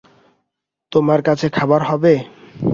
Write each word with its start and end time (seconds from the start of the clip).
তোমার 0.91 1.19
কাছে 1.21 1.47
খাবার 1.49 1.81
হবে? 1.83 2.13